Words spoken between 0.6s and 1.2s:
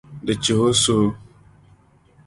o suhu.